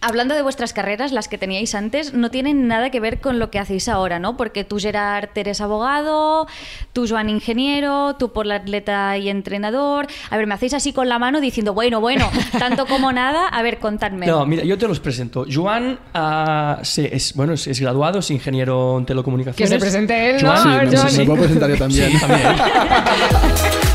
[0.00, 3.50] Hablando de vuestras carreras, las que teníais antes, no tienen nada que ver con lo
[3.50, 4.36] que hacéis ahora, ¿no?
[4.36, 6.46] Porque tú, Gerard, eres abogado,
[6.92, 10.06] tú, Joan, ingeniero, tú por la atleta y entrenador.
[10.30, 13.48] A ver, me hacéis así con la mano diciendo, bueno, bueno, tanto como nada.
[13.48, 14.26] A ver, contadme.
[14.26, 15.44] No, mira, yo te los presento.
[15.52, 19.70] Joan ah, se- es, bueno, es, es graduado, es ingeniero en Que telecomunicaciones.
[19.70, 20.50] se presente él, ¿no?
[20.54, 21.16] Joan, a ver, me, Joan.
[21.16, 22.10] me puedo presentar yo también.
[22.12, 22.48] Sí, también.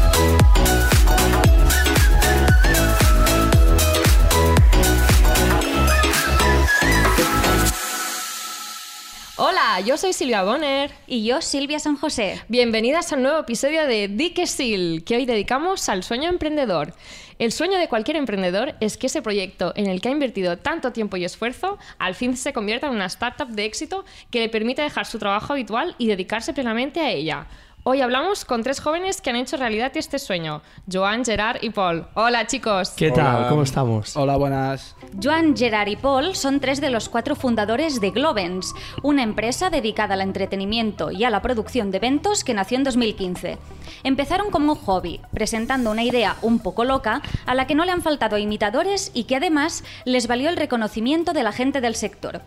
[9.74, 10.92] Hola, yo soy Silvia Bonner.
[11.08, 12.40] Y yo, Silvia San José.
[12.48, 16.94] Bienvenidas a un nuevo episodio de Dique Sil, que hoy dedicamos al sueño emprendedor.
[17.40, 20.92] El sueño de cualquier emprendedor es que ese proyecto en el que ha invertido tanto
[20.92, 24.84] tiempo y esfuerzo al fin se convierta en una startup de éxito que le permita
[24.84, 27.48] dejar su trabajo habitual y dedicarse plenamente a ella.
[27.86, 32.08] Hoy hablamos con tres jóvenes que han hecho realidad este sueño, Joan, Gerard y Paul.
[32.14, 32.92] Hola chicos.
[32.92, 33.36] ¿Qué tal?
[33.36, 33.50] Hola.
[33.50, 34.16] ¿Cómo estamos?
[34.16, 34.96] Hola, buenas.
[35.22, 40.14] Joan, Gerard y Paul son tres de los cuatro fundadores de Globens, una empresa dedicada
[40.14, 43.58] al entretenimiento y a la producción de eventos que nació en 2015.
[44.06, 47.92] Empezaron como un hobby, presentando una idea un poco loca a la que no le
[47.92, 52.44] han faltado imitadores y que además les valió el reconocimiento de la gente del sector.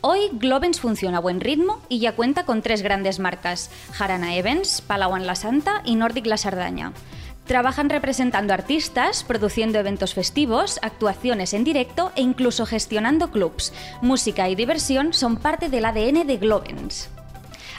[0.00, 4.80] Hoy Globens funciona a buen ritmo y ya cuenta con tres grandes marcas, Jarana Events,
[4.80, 6.92] Palawan La Santa y Nordic La Sardaña.
[7.46, 13.72] Trabajan representando artistas, produciendo eventos festivos, actuaciones en directo e incluso gestionando clubs.
[14.00, 17.08] Música y diversión son parte del ADN de Globens.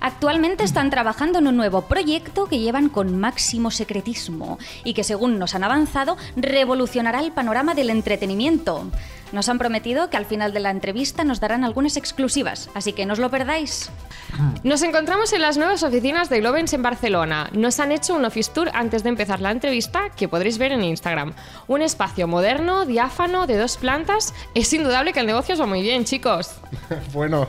[0.02, 5.40] Actualmente están trabajando en un nuevo proyecto que llevan con máximo secretismo y que, según
[5.40, 8.90] nos han avanzado, revolucionará el panorama del entretenimiento.
[9.32, 13.06] Nos han prometido que al final de la entrevista nos darán algunas exclusivas, así que
[13.06, 13.92] no os lo perdáis.
[14.64, 17.50] Nos encontramos en las nuevas oficinas de Globens en Barcelona.
[17.54, 20.84] Nos han hecho un office tour antes de empezar la entrevista que podréis ver en
[20.84, 21.34] Instagram.
[21.68, 24.34] Un espacio moderno, diáfano, de dos plantas.
[24.56, 26.52] Es indudable que el negocio os va muy bien, chicos.
[27.14, 27.48] Bueno,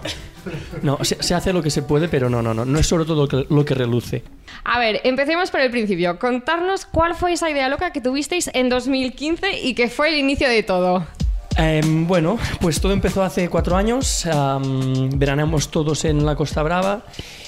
[0.83, 2.65] No, se, se hace lo que se puede, pero no, no, no.
[2.65, 4.25] No es sobre todo lo que, lo que reluce.
[4.65, 6.19] A ver, empecemos por el principio.
[6.19, 10.49] Contarnos cuál fue esa idea loca que tuvisteis en 2015 y que fue el inicio
[10.49, 11.07] de todo.
[11.61, 14.27] Em, bueno, pues todo empezó hace cuatro años.
[15.15, 17.03] veraneamos todos en la Costa Brava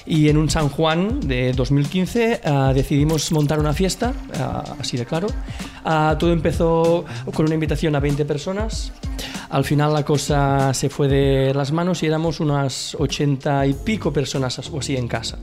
[0.04, 5.06] y en un San Juan de 2015 ah, decidimos montar una fiesta, ah, así de
[5.06, 5.28] claro.
[5.82, 8.92] Ah, todo empezó con una invitación a 20 personas.
[9.48, 14.12] Al final la cosa se fue de las manos y éramos unas 80 y pico
[14.12, 15.38] personas o así en casa.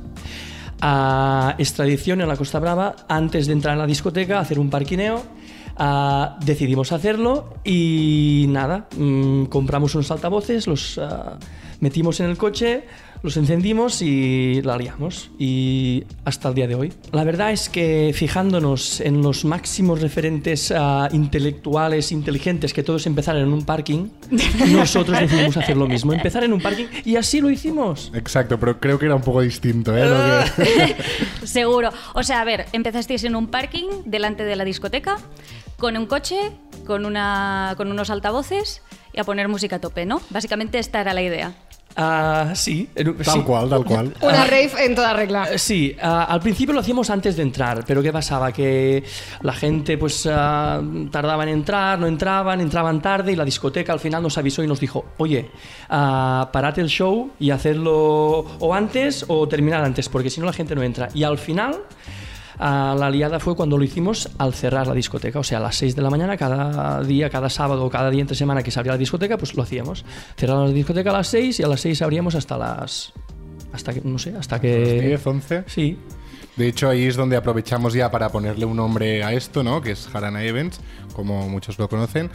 [0.79, 4.69] Ah, es tradición en la Costa Brava, antes de entrar a la discoteca, hacer un
[4.69, 5.38] parquineo.
[5.81, 11.39] Ah, decidimos hacerlo y nada, mm, compramos unos altavoces, los ah,
[11.79, 12.83] metimos en el coche,
[13.21, 15.29] los encendimos y la liamos.
[15.37, 16.93] Y hasta el día de hoy.
[17.11, 23.41] La verdad es que fijándonos en los máximos referentes ah, intelectuales, inteligentes, que todos empezaron
[23.43, 24.07] en un parking,
[24.71, 28.11] nosotros decidimos hacer lo mismo, empezar en un parking y así lo hicimos.
[28.13, 30.05] exacto, pero creo que era un poco distinto, ¿eh?
[30.05, 30.95] Lo que-
[31.45, 31.89] Seguro.
[32.13, 35.17] O sea, a ver, empezasteis en un parking delante de la discoteca,
[35.77, 36.37] con un coche,
[36.85, 38.81] con, una, con unos altavoces
[39.13, 40.21] y a poner música a tope, ¿no?
[40.29, 41.53] Básicamente esta era la idea.
[42.01, 43.41] Ah, sí, Tal sí.
[43.41, 44.13] cual, tal cual.
[44.21, 45.49] Una rave en toda regla.
[45.51, 48.53] Eh, Sí, ah, al principio lo hacíamos antes de entrar, pero ¿qué pasaba?
[48.53, 49.03] Que
[49.41, 53.99] la gente pues ah, tardaba en entrar, no entraban, entraban tarde y la discoteca al
[53.99, 55.49] final nos avisó y nos dijo, oye,
[55.89, 60.75] parad el show y hacerlo o antes o terminar antes, porque si no la gente
[60.75, 61.09] no entra.
[61.13, 61.75] Y al final...
[62.59, 65.75] ah, la liada fue cuando lo hicimos al cerrar la discoteca, o sea, a las
[65.77, 68.93] 6 de la mañana, cada día, cada sábado, cada día entre semana que se abría
[68.93, 70.05] la discoteca, pues lo hacíamos.
[70.37, 73.13] Cerrábamos la discoteca a las 6 y a las 6 abríamos hasta las...
[73.71, 75.01] Hasta que, no sé, hasta que...
[75.01, 75.63] 10, 11.
[75.67, 75.97] Sí,
[76.57, 79.81] De hecho, ahí es donde aprovechamos ya para ponerle un nombre a esto, ¿no?
[79.81, 80.81] Que es Harana Events,
[81.13, 82.29] como muchos lo conocen.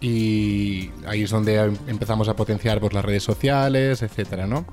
[0.00, 4.66] Y ahí es donde em- empezamos a potenciar pues, las redes sociales, etcétera, ¿no?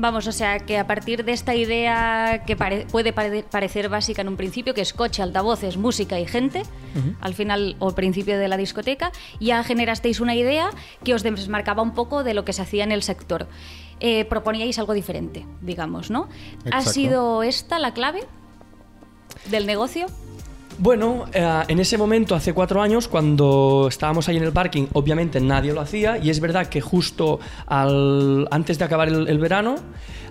[0.00, 4.22] Vamos, o sea, que a partir de esta idea que pare- puede pare- parecer básica
[4.22, 6.62] en un principio, que es coche, altavoces, música y gente,
[7.20, 9.10] al final o al principio de la discoteca,
[9.40, 10.70] ya generasteis una idea
[11.02, 13.48] que os desmarcaba un poco de lo que se hacía en el sector.
[13.98, 16.28] Eh, proponíais algo diferente, digamos, ¿no?
[16.72, 18.20] ¿Ha sido esta la clave
[19.50, 20.06] del negocio?
[20.80, 25.40] Bueno, eh, en ese momento, hace cuatro años, cuando estábamos ahí en el parking, obviamente
[25.40, 29.74] nadie lo hacía y es verdad que justo al- antes de acabar el, el verano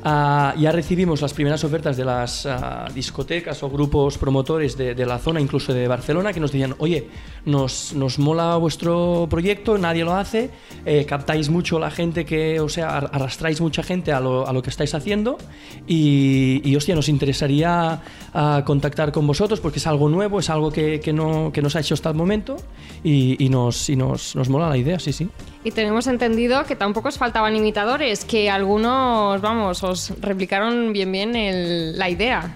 [0.05, 5.05] ah, ya recibimos las primeras ofertas de las ah, discotecas o grupos promotores de, de
[5.05, 7.09] la zona, incluso de Barcelona, que nos decían, oye,
[7.43, 10.49] nos, nos mola vuestro proyecto, nadie lo hace,
[10.85, 14.53] eh, captáis mucho la gente que, o sea, ar- arrastráis mucha gente a lo, a
[14.53, 15.37] lo que estáis haciendo
[15.87, 18.01] y, y hostia, nos interesaría
[18.65, 21.69] contactar con vosotros porque es algo nuevo, nuevo, es algo que, que no, que no
[21.69, 22.57] se ha hecho hasta el momento
[23.03, 25.27] y, y nos, y nos, nos mola la idea, sí, sí.
[25.63, 31.35] Y tenemos entendido que tampoco os faltaban imitadores, que algunos, vamos, os replicaron bien bien
[31.35, 32.55] el- la idea.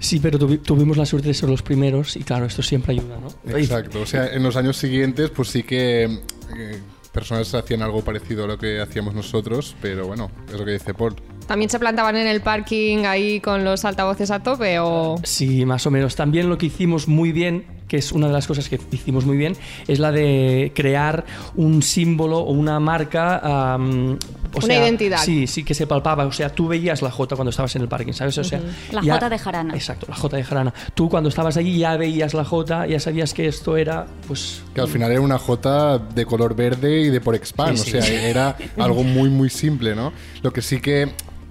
[0.00, 3.18] Sí, pero tuvi- tuvimos la suerte de ser los primeros y claro, esto siempre ayuda,
[3.20, 3.56] ¿no?
[3.56, 4.00] Exacto.
[4.00, 6.80] O sea, en los años siguientes, pues sí que eh,
[7.12, 10.94] personas hacían algo parecido a lo que hacíamos nosotros, pero bueno, es lo que dice
[10.94, 11.16] Paul.
[11.48, 15.16] ¿También se plantaban en el parking ahí con los altavoces a tope o...?
[15.24, 16.14] Sí, más o menos.
[16.14, 19.36] También lo que hicimos muy bien, que es una de las cosas que hicimos muy
[19.38, 19.56] bien,
[19.88, 21.24] es la de crear
[21.56, 23.40] un símbolo o una marca.
[23.42, 24.20] o Una
[24.60, 25.18] sea, identidad.
[25.24, 26.26] Sí, sí que se palpaba.
[26.26, 28.36] O sea, tú veías la J cuando estabas en el parking, ¿sabes?
[28.36, 28.60] O sea,
[28.92, 29.74] La ya- J de Jarana.
[29.74, 30.74] Exacto, la J de Jarana.
[30.94, 34.62] Tú cuando estabas allí ya veías la J, ya sabías que esto era, pues.
[34.74, 37.96] Que al final era una J de color verde y de por expand, Sí, sí,
[37.96, 40.12] o sea, era algo muy muy simple, ¿no?
[40.42, 41.08] Lo que sí que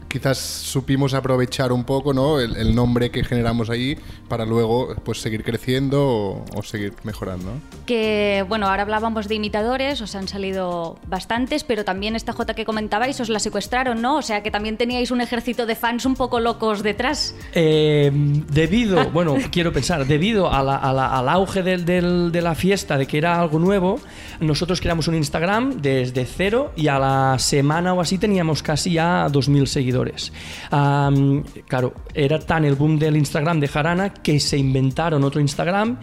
[0.08, 2.40] quizás supimos aprovechar un poco, ¿no?
[2.40, 7.52] El, el nombre que generamos ahí para luego pues seguir creciendo o, o seguir mejorando.
[7.86, 12.66] Que, bueno, ahora hablábamos de imitadores, os han salido bastantes, pero también esta J que
[12.66, 14.18] comentabais os la secuestraron, ¿no?
[14.18, 17.36] O sea que también teníais un ejército de fans un poco locos detrás.
[17.54, 22.42] Eh, debido, bueno, quiero pensar, debido a la- a la- al auge del- del- de
[22.42, 24.00] la fiesta, de que era algo nuevo,
[24.40, 29.28] nosotros creamos un Instagram desde cero y a la semana o así teníamos casi ya
[29.30, 29.97] 2.000 seguidores.
[30.72, 35.98] Am, claro, era tan el boom del Instagram de Jarana que se inventaron otro Instagram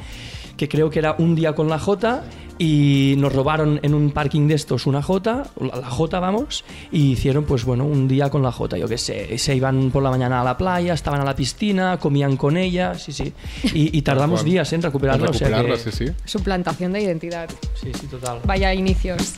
[0.56, 2.22] que creo que era un día con la J
[2.58, 7.42] y nos robaron en un parking de estos una J, la J vamos, y hicieron
[7.44, 10.40] pues bueno, un día con la J, yo qué sé, se iban por la mañana
[10.40, 13.32] a la playa, estaban a la piscina, comían con ella, sí, sí,
[13.74, 16.04] y, y tardamos días en recuperarlo, En o sea que- sí, sí.
[16.24, 17.50] Suplantación de identidad.
[17.74, 18.38] sí, sí, total.
[18.46, 19.34] Vaya inicios.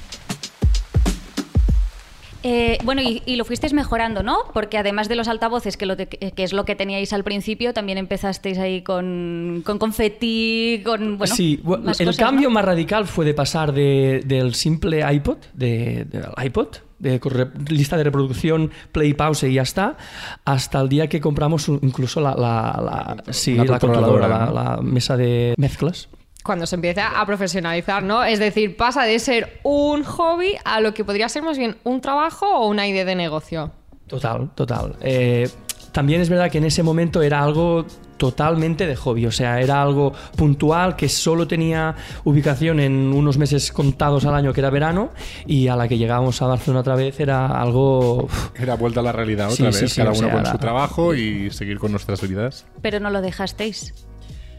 [2.49, 4.39] Eh, bueno, y, y lo fuisteis mejorando, ¿no?
[4.55, 7.75] Porque además de los altavoces, que, lo te- que es lo que teníais al principio,
[7.75, 12.55] también empezasteis ahí con, con confeti, con, bueno, sí, más el cosas, cambio ¿no?
[12.55, 16.69] más radical fue de pasar de- del simple iPod, de, del iPod,
[17.01, 19.97] de corre- lista de reproducción, play, pause y ya está,
[20.45, 22.81] hasta el día que compramos incluso la, la,
[23.27, 26.09] la- sí, La la controladora, controladora, la, la mesa de mezclas.
[26.47, 28.23] Cuando se empieza a profesionalizar, ¿no?
[28.25, 32.01] Es decir, pasa de ser un hobby a lo que podría ser más bien un
[32.01, 33.73] trabajo o una idea de negocio.
[34.07, 34.95] Total, total.
[35.01, 35.51] Eh,
[35.91, 37.85] también es verdad que en ese momento era algo
[38.17, 41.95] totalmente de hobby, o sea, era algo puntual que solo tenía
[42.25, 45.11] ubicación en unos meses contados al año que era verano
[45.47, 48.29] y a la que llegábamos a Barcelona otra vez era algo...
[48.55, 50.59] Era vuelta a la realidad otra sí, vez, sí, cada uno sea, con era- su
[50.59, 52.65] trabajo y seguir con nuestras vidas.
[52.81, 53.93] Pero no lo dejasteis.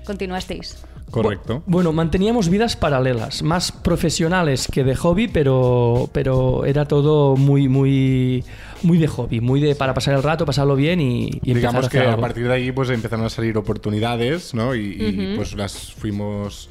[0.05, 0.77] Continuasteis.
[1.11, 1.63] Correcto.
[1.65, 8.43] Bueno, manteníamos vidas paralelas, más profesionales que de hobby, pero, pero era todo muy, muy,
[8.83, 11.53] muy de hobby, muy de para pasar el rato, pasarlo bien y, y empezar a
[11.53, 14.75] Digamos que a partir de ahí pues empezaron a salir oportunidades, ¿no?
[14.75, 16.69] Y, y, pues las fuimos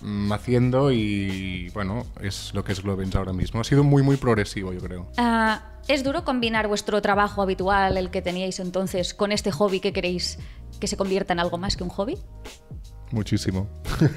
[0.00, 3.60] mm, haciendo y bueno, es lo que es Globens ahora mismo.
[3.60, 5.08] Ha sido muy, muy progresivo, yo creo.
[5.18, 9.92] Ah, ¿Es duro combinar vuestro trabajo habitual, el que teníais entonces, con este hobby que
[9.92, 10.38] queréis
[10.80, 12.16] que se convierta en algo más que un hobby?
[13.14, 13.68] Muchísimo.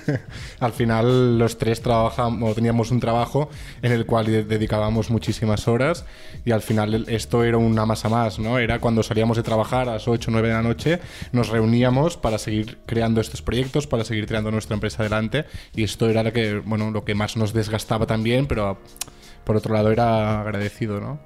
[0.60, 3.50] Al final los tres trabajamos, teníamos un trabajo
[3.84, 6.04] en el cual de- dedicábamos muchísimas horas
[6.46, 8.58] y al final esto era una masa más, ¿no?
[8.58, 11.00] Era cuando salíamos de trabajar a las 8 o 9 de la noche,
[11.32, 15.46] nos reuníamos para seguir creando estos proyectos, para seguir tirando nuestra empresa adelante
[15.76, 18.80] y esto era lo que, bueno, lo que más nos desgastaba también, pero
[19.44, 21.20] por otro lado era agradecido, ¿no?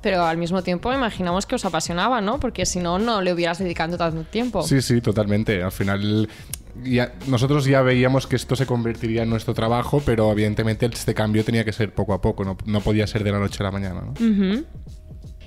[0.00, 2.38] Pero al mismo tiempo imaginamos que os apasionaba, ¿no?
[2.38, 4.62] Porque si no, no le hubieras dedicado tanto tiempo.
[4.62, 5.60] Sí, sí, totalmente.
[5.60, 6.28] Al final
[6.84, 11.44] ya- nosotros ya veíamos que esto se convertiría en nuestro trabajo, pero evidentemente este cambio
[11.44, 13.70] tenía que ser poco a poco, no, no podía ser de la noche a la
[13.70, 14.02] mañana.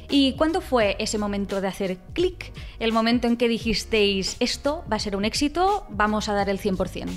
[0.10, 2.52] ¿Y cuándo fue ese momento de hacer clic?
[2.80, 6.60] El momento en que dijisteis, esto va a ser un éxito, vamos a dar el
[6.60, 7.08] 100%.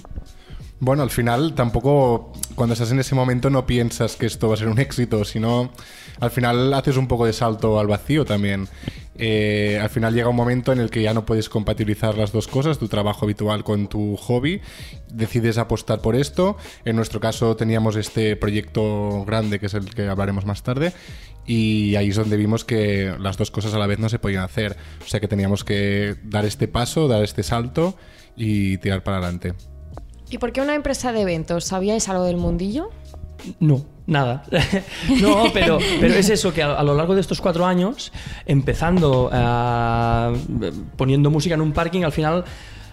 [0.81, 4.57] Bueno, al final tampoco cuando estás en ese momento no piensas que esto va a
[4.59, 5.71] ser un éxito, sino
[6.21, 8.69] al final haces un poco de salto al vacío también.
[9.17, 12.49] Eh, al final llega un momento en el que ya no puedes compatibilizar las dos
[12.49, 14.61] cosas, tu trabajo habitual con tu hobby,
[15.13, 16.57] decides apostar por esto.
[16.85, 20.93] En nuestro caso teníamos este proyecto grande que es el que hablaremos más tarde
[21.47, 24.43] y ahí es donde vimos que las dos cosas a la vez no se podían
[24.43, 24.77] hacer.
[25.05, 27.95] O sea que teníamos que dar este paso, dar este salto
[28.37, 29.55] y tirar para adelante.
[30.31, 31.67] ¿Y por qué una empresa de eventos?
[31.67, 32.91] ¿Sabíais algo del mundillo?
[33.61, 34.45] No, nada.
[35.21, 38.13] no, pero, pero es eso, que a, lo largo de estos cuatro años,
[38.47, 40.33] empezando ah,
[40.97, 42.45] poniendo música en un parking, al final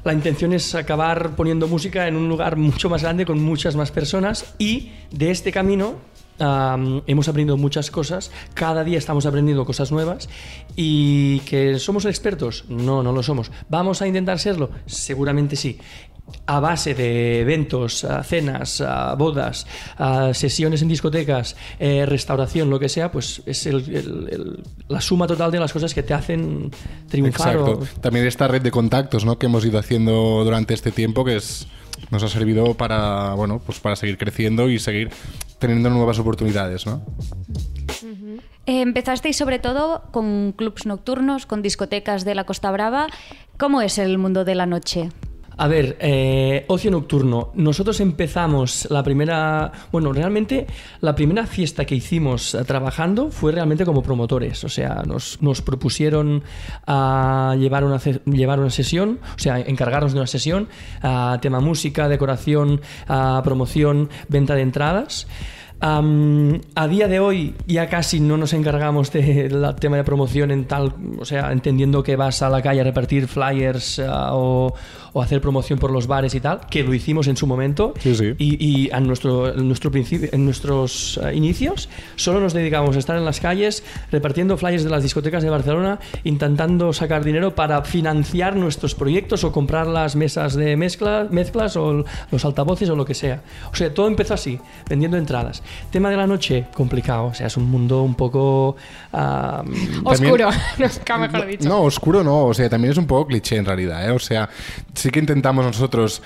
[0.04, 3.92] la intención es acabar poniendo música en un lugar mucho más grande con muchas más
[3.92, 5.98] personas y de este camino
[6.40, 10.28] am, hemos aprendido muchas cosas, cada día estamos aprendiendo cosas nuevas
[10.76, 13.52] y que somos expertos, no, no lo somos.
[13.70, 14.72] ¿Vamos a intentar serlo?
[14.88, 15.78] Seguramente sí.
[16.46, 22.80] A base de eventos, a cenas, a bodas, a sesiones en discotecas, eh, restauración, lo
[22.80, 26.14] que sea, pues es el- el- el- la suma total de las cosas que te
[26.14, 26.72] hacen
[27.10, 27.56] triunfar.
[27.58, 27.80] Exacto.
[27.82, 29.38] o- También esta red de contactos ¿no?
[29.38, 31.68] que hemos ido haciendo durante este tiempo que es,
[32.12, 35.10] nos ha servido para, bueno, pues para seguir creciendo y seguir
[35.60, 36.86] teniendo nuevas oportunidades.
[36.86, 37.02] ¿no?
[38.68, 43.08] Eh, empezasteis sobre todo con clubs nocturnos, con discotecas de la Costa Brava.
[43.58, 45.10] ¿Cómo es el mundo de la noche?
[45.62, 47.52] A ver, eh, ocio nocturno.
[47.54, 50.66] Nosotros empezamos la primera, bueno, realmente
[51.02, 54.64] la primera fiesta que hicimos eh, trabajando fue realmente como promotores.
[54.64, 56.42] O sea, nos, nos propusieron
[56.88, 60.68] a llevar una, llevar una sesión, o sea, encargarnos de una sesión,
[61.04, 65.28] a tema música, decoración, a promoción, venta de entradas.
[65.84, 70.94] A día de hoy ya casi no nos encargamos del tema de promoción en tal,
[71.20, 74.76] o sea, entendiendo que vas a la calle a repartir flyers ah, o,
[75.14, 77.94] o hacer promoción por los bares y tal, que lo hicimos en su momento.
[78.00, 78.34] Sí, sí.
[78.38, 83.00] Y, y a nuestro, en, nuestro principio, en nuestros ah, inicios solo nos dedicamos a
[83.00, 87.84] estar en las calles repartiendo flyers de las discotecas de Barcelona, intentando sacar dinero para
[87.84, 93.06] financiar nuestros proyectos o comprar las mesas de mezcla, mezclas o los altavoces o lo
[93.06, 93.42] que sea.
[93.72, 95.64] O sea, todo empezó así, vendiendo entradas.
[95.92, 97.26] Tema de la noche, complicado.
[97.26, 98.76] O sea, es un mundo un poco...
[99.14, 99.64] ah,
[100.04, 101.68] Oscuro, nunca mejor dicho.
[101.68, 104.12] No, oscuro no, o sea, también es un poco cliché en realidad, ¿eh?
[104.12, 104.50] O sea,
[105.02, 106.22] sí que intentamos nosotros,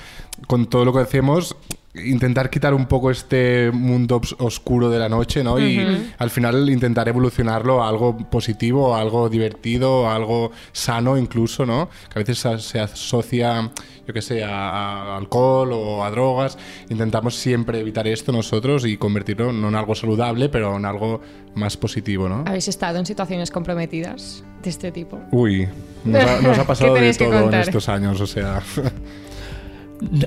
[0.48, 1.56] con todo lo que hacemos,
[2.04, 5.60] intentar quitar un poco este mundo oscuro de la noche, ¿no?
[5.60, 5.80] Y
[6.18, 11.90] al final intentar evolucionarlo a algo positivo, a algo divertido, a algo sano incluso, ¿no?
[12.12, 13.72] Que a veces se- asocia,
[14.08, 16.58] yo qué sé, a, a alcohol o a drogas.
[16.90, 21.22] Intentamos siempre evitar esto nosotros y convertirlo no en algo saludable, pero en algo
[21.56, 22.44] más positivo, ¿no?
[22.46, 25.20] ¿Habéis estado en situaciones comprometidas de este tipo?
[25.32, 25.68] Uy,
[26.04, 28.62] nos ha, nos ha ¿Qué pasado de todo en estos años, o sea.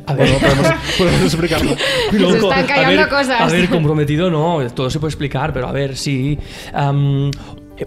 [0.06, 1.76] A ver, Bueno, podemos, podemos explicarlo.
[2.12, 3.40] Loco, están a callando ver, cosas.
[3.40, 6.38] A ver, comprometido no, todo se puede explicar, pero a ver, sí.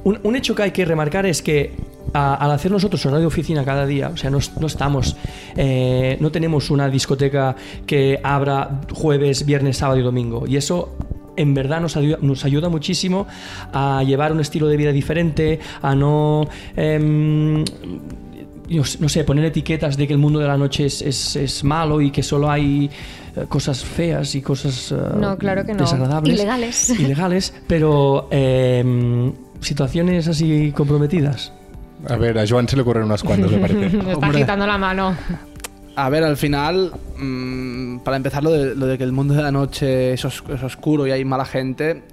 [0.03, 1.73] Un, un hecho que hay que remarcar es que
[2.13, 5.17] a- al hacer nosotros horario de oficina cada día, o sea, no, no estamos,
[5.57, 10.45] eh, no tenemos una discoteca que abra jueves, viernes, sábado y domingo.
[10.47, 10.95] Y eso
[11.35, 13.27] en verdad nos ayuda, nos ayuda muchísimo
[13.73, 16.47] a llevar un estilo de vida diferente, a no...
[16.75, 17.65] em,
[18.77, 21.99] no sé, poner etiquetas de que el mundo de la noche es, es- es malo
[22.01, 22.89] y que solo hay
[23.35, 25.79] eh, cosas feas y cosas eh, No, claro que no.
[25.79, 26.33] desagradables.
[26.35, 26.89] Ilegales.
[26.99, 31.51] Ilegales, pero em, situaciones así comprometidas.
[32.09, 33.79] A ver, a Joan se le ocurren unas cuantas, me parece.
[33.79, 34.29] Me está Hombre.
[34.39, 35.15] agitando la mano.
[35.95, 39.41] A ver, al final, mm, para empezar, lo de, lo de que el mundo de
[39.43, 42.03] la noche es, os- es oscuro y hay mala gente,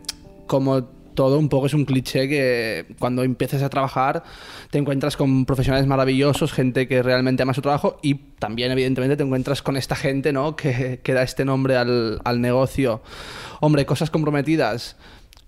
[0.47, 0.83] como
[1.19, 4.23] todo un poco es un cliché que cuando empieces a trabajar
[4.71, 9.25] te encuentras con profesionales maravillosos, gente que realmente ama su trabajo y también evidentemente te
[9.25, 10.55] encuentras con esta gente ¿no?
[10.55, 13.03] que, que da este nombre al, al negocio.
[13.59, 14.95] Hombre, cosas comprometidas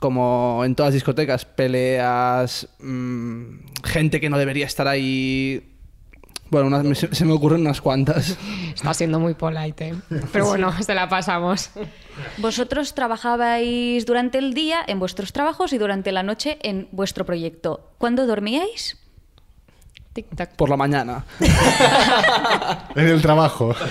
[0.00, 5.62] como en todas las discotecas, peleas, mm, gente que no debería estar ahí.
[6.50, 8.36] Bueno, me- se, me ocurren unas cuantas.
[8.74, 9.94] Está siendo muy polite, ¿eh?
[10.32, 11.70] Pero bueno, se la pasamos.
[12.38, 17.90] Vosotros trabajabais durante el día en vuestros trabajos y durante la noche en vuestro proyecto.
[17.98, 18.96] ¿Cuándo dormíais?
[20.12, 20.56] Tic-tac.
[20.56, 21.24] Por la mañana.
[22.96, 23.74] en el trabajo.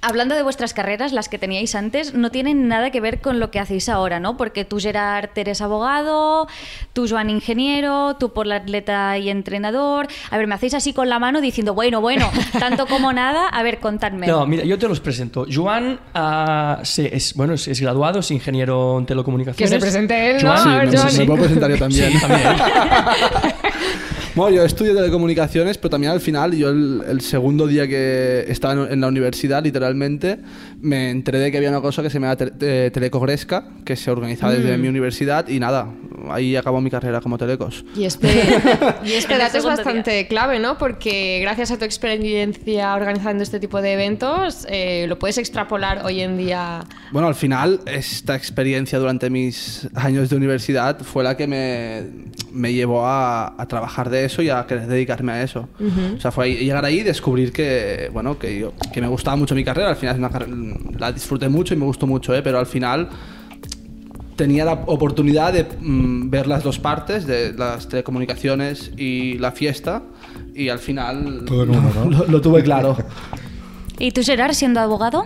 [0.00, 3.50] Hablando de vuestras carreras, las que teníais antes, no tienen nada que ver con lo
[3.50, 4.36] que hacéis ahora, ¿no?
[4.36, 6.46] Porque tú, Gerard, eres abogado,
[6.92, 10.06] tú, Joan, ingeniero, tú, por la atleta y entrenador.
[10.30, 13.48] A ver, me hacéis así con la mano diciendo, bueno, bueno, tanto como nada.
[13.48, 14.26] A ver, contadme.
[14.26, 15.46] No, mira, yo te los presento.
[15.52, 19.70] Joan ah, se- es, bueno, es, es graduado, es ingeniero en telecomunicaciones.
[19.70, 20.50] Que se presente él, ¿no?
[20.56, 21.16] Joan, A ver, me, Joan.
[21.16, 22.12] me puedo presentar yo también.
[22.12, 22.42] Sí, también.
[24.38, 28.84] Bueno, yo estudio telecomunicaciones, pero también al final, yo el, el segundo día que estaba
[28.84, 30.38] en, en la universidad, literalmente,
[30.80, 34.12] me enteré de que había una cosa que se llama Te- Te- Telecogresca, que se
[34.12, 34.80] organiza desde Mm.
[34.80, 35.88] mi universidad, y nada,
[36.30, 37.84] ahí acabó mi carrera como telecos.
[37.96, 38.28] Y este,
[39.04, 40.78] y este dato es bastante clave, ¿no?
[40.78, 46.20] Porque gracias a tu experiencia organizando este tipo de eventos, eh, lo puedes extrapolar hoy
[46.20, 46.80] en día.
[47.12, 52.02] Bueno, al final, esta experiencia durante mis años de universidad fue la que me,
[52.52, 55.68] me llevó a, a trabajar de eso y a querer dedicarme a eso.
[56.16, 59.36] O sea, fue ahí- llegar ahí y descubrir que, bueno, que, yo- que me gustaba
[59.36, 59.90] mucho mi carrera.
[59.90, 60.28] Al final es una
[60.98, 62.42] la disfruté mucho y me gustó mucho, ¿eh?
[62.42, 63.08] pero al final
[64.38, 70.04] tenía la oportunidad de mm, ver las dos partes, de las telecomunicaciones y la fiesta,
[70.54, 72.04] y al final Todo en uno, ¿no?
[72.10, 72.96] lo, lo tuve claro.
[73.98, 75.24] ¿Y tú, Gerard, siendo abogado?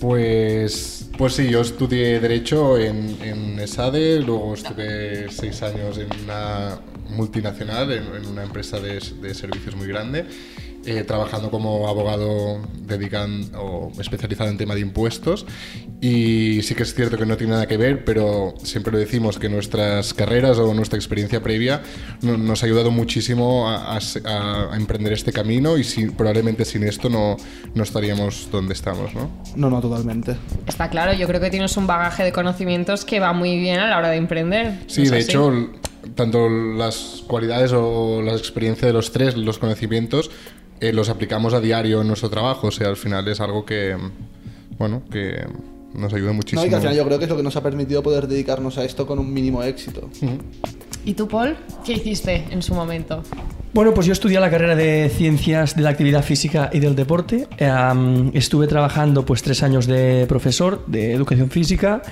[0.00, 6.78] Pues, pues sí, yo estudié Derecho en, en ESADE, luego estuve seis años en una
[7.10, 10.24] multinacional, en, en una empresa de, de servicios muy grande.
[10.86, 15.44] Eh, trabajando como abogado dedican, o especializado en tema de impuestos.
[16.00, 19.38] Y sí que es cierto que no tiene nada que ver, pero siempre lo decimos
[19.38, 21.82] que nuestras carreras o nuestra experiencia previa
[22.22, 26.82] no- nos ha ayudado muchísimo a, a- a emprender este camino y si, probablemente sin
[26.84, 27.36] esto no,
[27.74, 29.30] no estaríamos donde estamos, ¿no?
[29.56, 30.36] No, no, totalmente.
[30.66, 33.88] Está claro, yo creo que tienes un bagaje de conocimientos que va muy bien a
[33.88, 34.78] la hora de emprender.
[34.86, 35.30] Sí, ¿Es de así?
[35.30, 35.52] hecho,
[36.14, 40.30] tanto las cualidades o la experiencia de los tres, los conocimientos,
[40.80, 42.68] eh, los aplicamos a diario en nuestro trabajo.
[42.68, 43.96] O sea, al final es algo que,
[44.78, 45.46] bueno, que
[45.94, 46.62] nos ayuda muchísimo.
[46.62, 48.26] No, y que al final yo creo que es lo que nos ha permitido poder
[48.26, 50.08] dedicarnos a esto con un mínimo éxito.
[51.06, 51.56] ¿Y tú, Paul?
[51.84, 53.22] ¿Qué hiciste en su momento?
[53.72, 57.46] Bueno, pues yo estudié la carrera de Ciencias de la Actividad Física y del Deporte.
[57.58, 62.02] Em, estuve trabajando pues tres años de profesor de Educación Física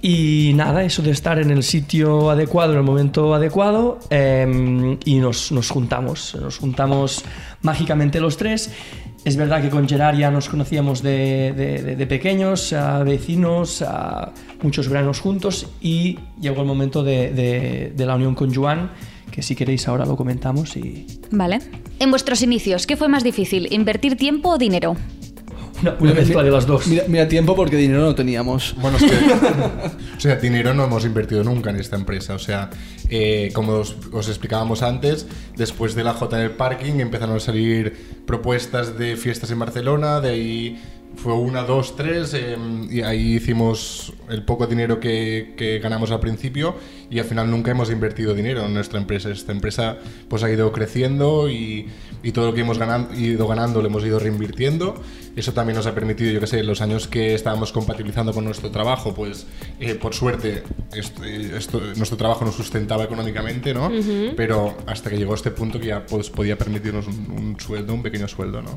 [0.00, 5.16] y nada, eso de estar en el sitio adecuado, en el momento adecuado em, y
[5.16, 7.24] nos, nos juntamos, nos juntamos
[7.62, 8.70] mágicamente los tres.
[9.28, 14.32] Es verdad que con Gerard ya nos conocíamos de, pequeños, a vecinos, a
[14.62, 18.90] muchos veranos juntos y llegó el momento de, la unión con Joan,
[19.30, 21.58] que si queréis ahora lo comentamos y Vale.
[21.98, 23.70] En vuestros inicios, ¿qué fue más difícil?
[23.70, 24.96] ¿Invertir tiempo o dinero?
[25.82, 26.86] Una, una mezcla de las dos.
[26.86, 28.74] Mira, mira tiempo porque dinero no teníamos.
[28.78, 29.16] Bueno, es que,
[30.16, 32.34] o sea, dinero no hemos invertido nunca en esta empresa.
[32.34, 32.70] O sea,
[33.08, 37.40] eh, como os, os explicábamos antes, después de la J en el parking empezaron a
[37.40, 40.82] salir propuestas de fiestas en Barcelona, de ahí
[41.16, 42.56] fue una, dos, tres, eh,
[42.90, 46.76] y ahí hicimos el poco dinero que, que ganamos al principio
[47.10, 49.30] y al final nunca hemos invertido dinero en nuestra empresa.
[49.30, 49.96] Esta empresa
[50.28, 51.88] pues ha ido creciendo y,
[52.22, 54.94] y todo lo que hemos ganando, ido ganando lo hemos ido reinvirtiendo.
[55.34, 58.70] Eso también nos ha permitido, yo que sé, los años que estábamos compatibilizando con nuestro
[58.70, 59.46] trabajo, pues
[59.78, 63.88] eh, por suerte esto, esto- nuestro trabajo nos sustentaba económicamente, ¿no?
[64.36, 68.02] Pero hasta que llegó este punto que ya pues, podía permitirnos un, un sueldo, un
[68.02, 68.76] pequeño sueldo, ¿no?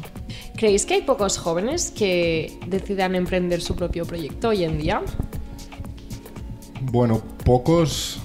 [0.55, 5.01] ¿Creéis que hay pocos jóvenes que decidan emprender su propio proyecto hoy en día?
[6.81, 8.19] Bueno, pocos...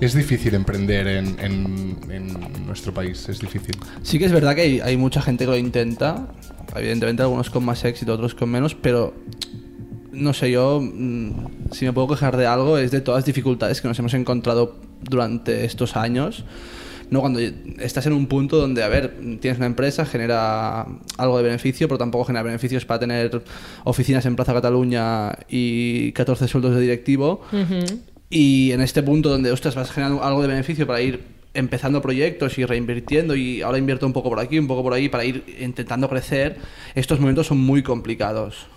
[0.00, 3.76] Es difícil emprender en, nuestro país, es difícil.
[4.02, 6.26] Sí que es verdad que hay, hay mucha gente que lo intenta.
[6.74, 9.14] Evidentemente algunos con más éxito, otros con menos, pero
[10.12, 13.80] no sé, yo mm, si me puedo quejar de algo es de todas las dificultades
[13.80, 16.44] que nos hemos encontrado durante estos años.
[17.12, 17.40] No, cuando
[17.78, 20.86] estás en un punto donde, a ver, tienes una empresa, genera
[21.18, 23.42] algo de beneficio, pero tampoco genera beneficios para tener
[23.84, 27.42] oficinas en Plaza Cataluña y 14 sueldos de directivo.
[28.30, 31.20] Y en este punto donde, ostras, vas generando algo de beneficio para ir
[31.52, 35.10] empezando proyectos y reinvirtiendo y ahora invierto un poco por aquí, un poco por ahí
[35.10, 36.56] para ir intentando crecer,
[36.94, 38.68] estos momentos son muy complicados.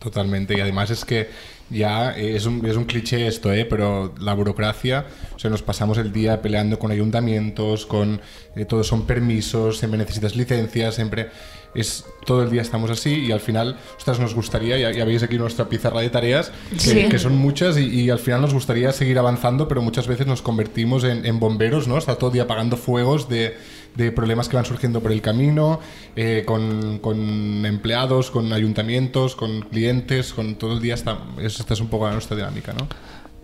[0.00, 1.28] Totalmente, y además es que
[1.68, 3.64] ya es un, es un cliché esto, ¿eh?
[3.64, 8.20] pero la burocracia, o sea, nos pasamos el día peleando con ayuntamientos, con
[8.56, 11.28] eh, todos son permisos, siempre necesitas licencias, siempre
[11.74, 15.22] es todo el día estamos así y al final, ostras, nos gustaría, ya, ya veis
[15.22, 17.08] aquí nuestra pizarra de tareas, que, Sí.
[17.08, 20.42] que son muchas y, y al final nos gustaría seguir avanzando, pero muchas veces nos
[20.42, 21.98] convertimos en, en bomberos, ¿no?
[21.98, 23.54] Está todo el día apagando fuegos de,
[23.96, 25.80] de problemas que van surgiendo por el camino,
[26.16, 31.74] eh, con, con empleados, con ayuntamientos, con clientes, con todo el día está, es- esta
[31.74, 32.86] es un poco nuestra dinámica, ¿no?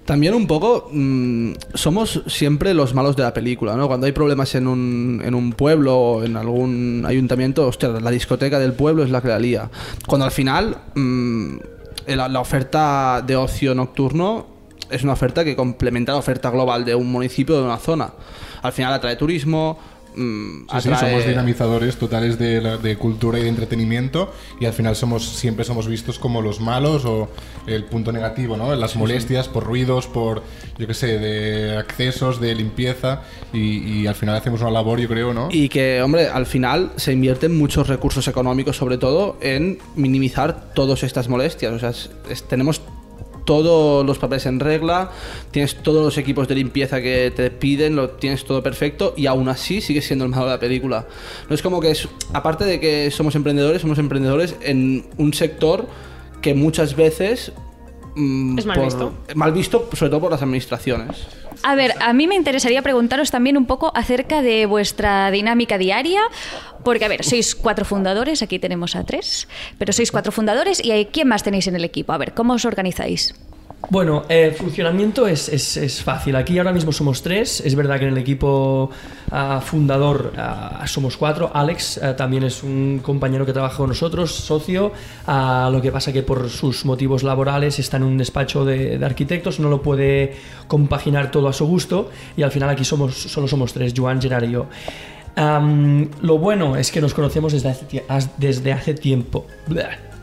[0.04, 3.88] También un poco mm, somos siempre los malos de la película, ¿no?
[3.88, 8.60] Cuando hay problemas en un, en un pueblo o en algún ayuntamiento, hostia, la discoteca
[8.60, 9.68] del pueblo es la que la lía.
[10.06, 11.56] Cuando al final mm,
[12.06, 14.46] la, la oferta de ocio nocturno
[14.90, 18.12] es una oferta que complementa la oferta global de un municipio o de una zona.
[18.62, 19.76] Al final atrae turismo,
[20.16, 24.96] mm, Sí, somos dinamizadores totales de, la- de cultura y de entretenimiento y al final
[24.96, 27.28] somos siempre somos vistos como los malos o
[27.66, 28.74] el punto negativo, ¿no?
[28.74, 30.42] Las molestias por ruidos, por,
[30.78, 35.08] yo qué sé, de accesos, de limpieza y, y al final hacemos una labor, yo
[35.08, 35.48] creo, ¿no?
[35.50, 41.02] Y que, hombre, al final se invierten muchos recursos económicos, sobre todo, en minimizar todas
[41.02, 41.72] estas molestias.
[41.72, 42.80] O sea, es- es- tenemos
[43.46, 45.10] todos los papeles en regla,
[45.50, 49.48] tienes todos los equipos de limpieza que te piden, lo tienes todo perfecto y aún
[49.48, 51.06] así sigue siendo el malo de la película.
[51.48, 55.86] No es como que, es, aparte de que somos emprendedores, somos emprendedores en un sector
[56.42, 57.52] que muchas veces...
[58.16, 59.14] mm, Es mal visto.
[59.34, 61.26] Mal visto, sobre todo por las administraciones.
[61.62, 66.22] A ver, a mí me interesaría preguntaros también un poco acerca de vuestra dinámica diaria,
[66.84, 69.48] porque, a ver, sois cuatro fundadores, aquí tenemos a tres,
[69.78, 72.12] pero sois cuatro fundadores y hay, ¿quién más tenéis en el equipo?
[72.12, 73.34] A ver, ¿cómo os organizáis?
[73.88, 76.34] Bueno, el funcionamiento es, es- es fácil.
[76.34, 77.60] Aquí ahora mismo somos tres.
[77.60, 78.90] Es verdad que en el equipo
[79.30, 81.52] ah, fundador ah, somos cuatro.
[81.54, 84.90] Alex ah, también es un compañero que trabaja con nosotros, socio.
[85.26, 89.68] Lo que pasa que por sus motivos laborales está en un despacho de, arquitectos, no
[89.68, 90.34] lo puede
[90.66, 94.44] compaginar todo a su gusto y al final aquí somos, solo somos tres, Joan, Gerard
[94.48, 94.66] y yo.
[96.22, 98.02] Lo bueno es que nos conocemos desde hace,
[98.38, 99.46] desde hace tiempo.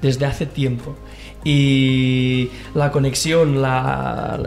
[0.02, 0.96] Desde hace tiempo.
[1.44, 4.40] Y la conexión, la-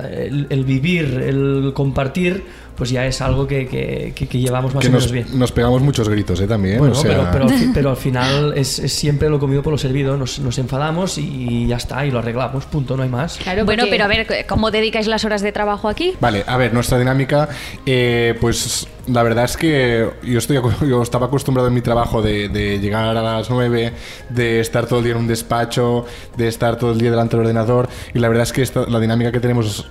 [0.49, 2.45] el vivir, el compartir,
[2.77, 5.27] pues ya es algo que, que- que- que llevamos más que o menos nos, bien.
[5.39, 6.47] nos pegamos muchos gritos, ¿eh?
[6.47, 6.79] También.
[6.79, 9.63] Bueno, o sea, pero, pero, al fi- pero al final es, es siempre lo comido
[9.63, 10.17] por lo servido.
[10.17, 13.39] Nos, nos enfadamos y ya está, y lo arreglamos, punto, no hay más.
[13.39, 16.15] Claro, bueno, porque- pero a ver, ¿cómo dedicáis las horas de trabajo aquí?
[16.21, 17.49] Vale, a ver, nuestra dinámica,
[17.87, 20.59] eh, pues la verdad es que yo, estoy,
[20.89, 23.93] yo estaba acostumbrado en mi trabajo de, de llegar a las 9,
[24.31, 26.05] de estar todo el día en un despacho,
[26.37, 28.99] de estar todo el día delante del ordenador, y la verdad es que esta- la
[29.01, 29.87] dinámica que tenemos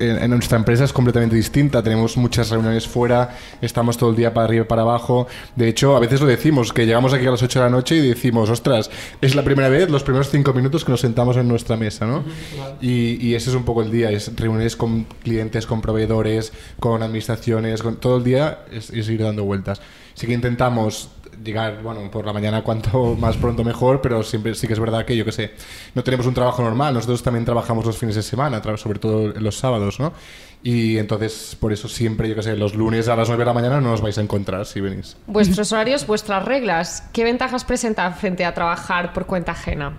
[0.00, 1.82] en, nuestra empresa es completamente distinta.
[1.82, 5.26] Tenemos muchas reuniones fuera, estamos todo el día para arriba y para abajo.
[5.56, 7.96] De hecho, a veces lo decimos, que llegamos aquí a las 8 de la noche
[7.96, 11.46] y decimos, ostras, es la primera vez, los primeros 5 minutos que nos sentamos en
[11.46, 12.24] nuestra mesa, ¿no?
[12.80, 17.02] Y, y ese es un poco el día, es reuniones con clientes, con proveedores, con
[17.02, 19.80] administraciones, con todo el día es, es ir dando vueltas.
[20.14, 21.10] Sí que intentamos
[21.42, 25.04] llegar, bueno, por la mañana cuanto más pronto mejor, pero siempre sí que es verdad
[25.04, 25.52] que yo que sé,
[25.94, 29.56] no tenemos un trabajo normal, nosotros también trabajamos los fines de semana, sobre todo los
[29.56, 30.12] sábados, ¿no?
[30.62, 33.54] Y entonces, por eso siempre, yo que sé, los lunes a las 9 de la
[33.54, 35.16] mañana no nos vais a encontrar si venís.
[35.26, 39.98] Vuestros horarios, vuestras reglas, ¿qué ventajas presentan frente a trabajar por cuenta ajena?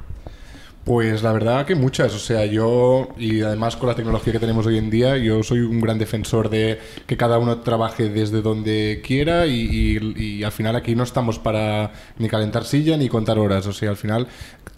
[0.83, 4.65] Pues la verdad que muchas, o sea, yo y además con la tecnología que tenemos
[4.65, 8.99] hoy en día, yo soy un gran defensor de que cada uno trabaje desde donde
[9.05, 13.73] quiera y, al final aquí no estamos para ni calentar silla ni contar horas, o
[13.73, 14.27] sea, al final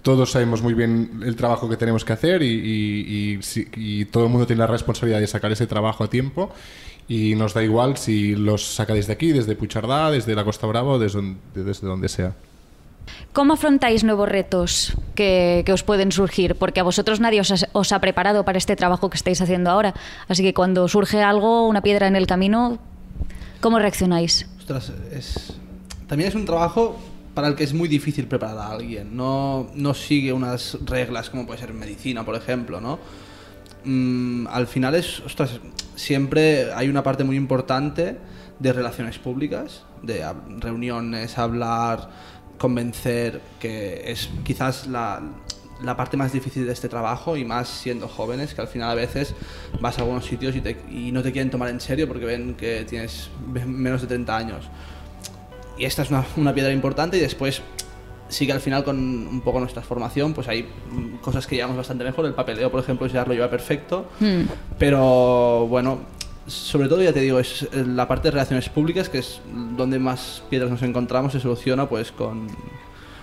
[0.01, 3.39] todos sabemos muy bien el trabajo que tenemos que hacer y,
[3.77, 6.51] y- todo el mundo tiene la responsabilidad de sacar ese trabajo a tiempo
[7.07, 10.91] y nos da igual si los saca desde aquí, desde Puchardá, desde la Costa Brava
[10.91, 12.35] o desde donde, desde donde sea.
[13.33, 16.55] ¿Cómo afrontáis nuevos retos que, que os pueden surgir?
[16.55, 19.69] Porque a vosotros nadie os ha, os ha preparado para este trabajo que estáis haciendo
[19.69, 19.93] ahora.
[20.27, 22.79] Así que cuando surge algo, una piedra en el camino,
[23.61, 24.47] ¿cómo reaccionáis?
[24.59, 25.53] Ostras, es...
[26.07, 26.99] También es un trabajo
[27.33, 29.15] para el que es muy difícil preparar a alguien.
[29.15, 32.99] No, no sigue unas reglas como puede ser medicina, por ejemplo, ¿no?
[33.85, 35.59] Mm, al final es, ostras,
[35.95, 38.17] siempre hay una parte muy importante
[38.59, 40.23] de relaciones públicas, de
[40.59, 42.09] reuniones, hablar,
[42.57, 45.21] convencer, que es quizás la,
[45.83, 48.95] la parte más difícil de este trabajo y más siendo jóvenes, que al final a
[48.95, 49.33] veces
[49.81, 52.55] vas a algunos sitios y, te- y no te quieren tomar en serio porque ven
[52.55, 53.29] que tienes
[53.65, 54.65] menos de 30 años.
[55.77, 57.61] Y esta es una, una piedra importante y después
[58.29, 60.67] sí que al final con un poco nuestra formación pues hay
[61.21, 62.25] cosas que llevamos bastante mejor.
[62.25, 64.07] El papeleo, por ejemplo, ya lo lleva perfecto.
[64.19, 64.43] Hmm.
[64.79, 65.99] Pero bueno,
[66.47, 69.39] sobre todo ya te digo, es eh, la parte de relaciones públicas, que es
[69.77, 72.47] donde más piedras nos encontramos, se soluciona pues con,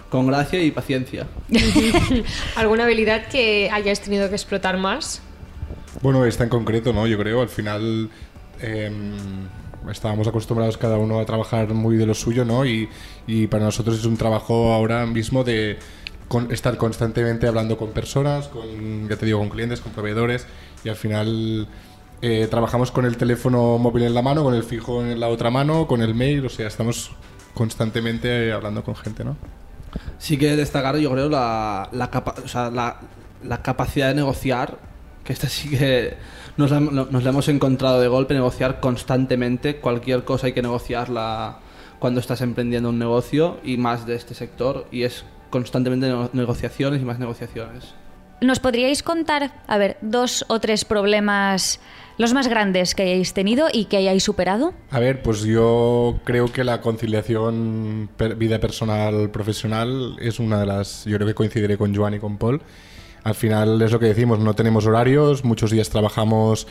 [0.09, 1.26] con gracia y paciencia.
[2.56, 5.20] ¿Alguna habilidad que hayáis tenido que explotar más?
[6.02, 7.06] Bueno, esta en concreto, ¿no?
[7.06, 8.09] Yo creo, al final
[8.61, 9.12] em,
[9.90, 12.64] estábamos acostumbrados cada uno a trabajar muy de lo suyo, ¿no?
[12.64, 12.88] Y,
[13.26, 15.78] y para nosotros es un trabajo ahora mismo de
[16.28, 20.46] con- estar constantemente hablando con personas, con, ya te digo, con clientes, con proveedores,
[20.85, 21.68] y al final
[22.22, 25.50] eh, trabajamos con el teléfono móvil en la mano, con el fijo en la otra
[25.50, 27.11] mano, con el mail, o sea, estamos
[27.54, 29.37] constantemente hablando con gente, ¿no?
[30.18, 32.98] Sí que destacar, yo creo, la, la, capa- o sea, la,
[33.42, 34.78] la capacidad de negociar,
[35.24, 36.14] que esta sí que
[36.56, 41.59] nos la, nos la hemos encontrado de golpe, negociar constantemente, cualquier cosa hay que negociarla
[41.98, 47.02] cuando estás emprendiendo un negocio y más de este sector, y es constantemente nego- negociaciones
[47.02, 47.94] y más negociaciones.
[48.40, 51.78] ¿Nos podríais contar, a ver, dos o tres problemas,
[52.20, 54.74] los más grandes que hayáis tenido y que hayáis superado?
[54.90, 60.66] A ver, pues yo creo que la conciliación per- vida personal profesional es una de
[60.66, 62.61] las, yo creo que coincidiré con Joan y con Paul.
[63.22, 66.66] Al final es lo que decimos, no tenemos horarios, muchos días trabajamos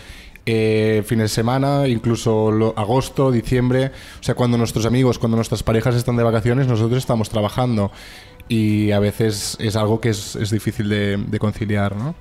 [0.46, 3.92] eh, fines de semana, incluso lo- agosto, diciembre.
[4.20, 7.92] O sea, cuando nuestros amigos, cuando nuestras parejas están de vacaciones, nosotros estamos trabajando.
[8.52, 12.16] Y a veces es algo que es, es difícil de, de conciliar, ¿no?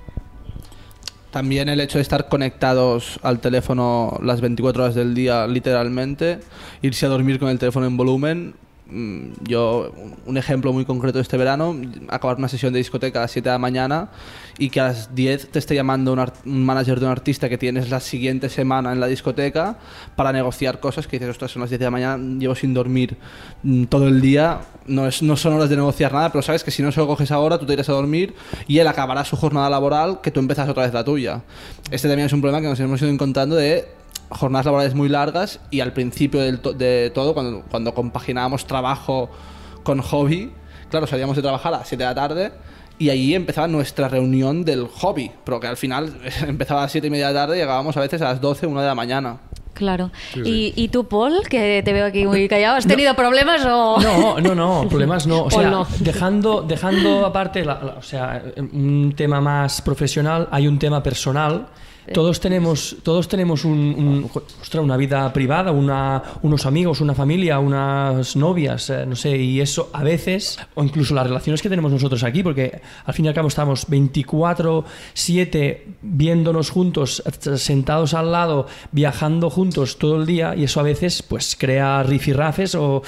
[1.31, 6.39] También el hecho de estar conectados al teléfono las 24 horas del día, literalmente,
[6.81, 8.55] irse a dormir con el teléfono en volumen.
[8.89, 9.91] Mm, Yo,
[10.25, 11.75] un ejemplo muy concreto de este verano,
[12.09, 14.09] acabar una sesión de discoteca a las 7 de la mañana
[14.57, 17.57] y que a las 10 te esté llamando un, un manager de un artista que
[17.57, 19.77] tienes la siguiente semana en la discoteca
[20.15, 23.17] para negociar cosas que dices, ostras, son las 10 de la mañana, llevo sin dormir
[23.63, 26.71] mm, todo el día, no, es, no son horas de negociar nada, pero sabes que
[26.71, 28.33] si no se lo coges ahora, tú te irás a dormir
[28.67, 31.41] y él acabará su jornada laboral que tú empezas otra vez la tuya.
[31.91, 33.98] Este también es un problema que nos hemos ido encontrando de
[34.29, 39.29] jornadas laborales muy largas y al principio del to- de todo, cuando, cuando compaginábamos trabajo
[39.83, 40.51] con hobby,
[40.89, 42.51] claro, salíamos de trabajar a las 7 de la tarde
[42.97, 46.13] y allí empezaba nuestra reunión del hobby, pero que al final
[46.47, 48.41] empezaba a las 7 y media de la tarde y llegábamos a veces a las
[48.41, 49.37] 12, 1 de la mañana.
[49.73, 50.11] Claro.
[50.35, 53.97] ¿Y, ¿Y tú, Paul, que te veo aquí muy callado, has tenido problemas o...?
[54.01, 55.43] No, no, no, problemas no.
[55.45, 55.87] O sea, no.
[56.01, 61.67] dejando, dejando aparte, la- la- o sea, un tema más profesional, hay un tema personal.
[62.13, 64.29] Todos tenemos, todos tenemos un,
[64.81, 70.03] una vida privada, unos amigos, una familia, unas novias, eh, no sé, y eso a
[70.03, 73.47] veces, o incluso las relaciones que tenemos nosotros aquí, porque al fin y al cabo
[73.47, 77.23] estamos 24-7 viéndonos juntos,
[77.55, 82.75] sentados al lado, viajando juntos todo el día, y eso a veces pues crea rifirrafes
[82.75, 83.01] o,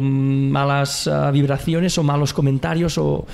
[0.00, 3.26] mm, malas ah, vibraciones o malos comentarios o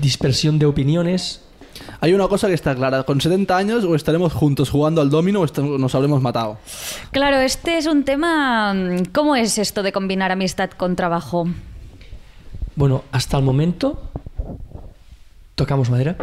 [0.00, 1.49] dispersión de opiniones.
[2.02, 5.40] Hay una cosa que está clara, con 70 años o estaremos juntos jugando al domino
[5.42, 6.58] o nos habremos matado.
[7.10, 8.72] Claro, este es un tema...
[8.72, 11.46] mm, ¿Cómo es esto de combinar amistad con trabajo?
[12.74, 14.00] Bueno, hasta el momento.
[15.54, 16.16] Tocamos madera.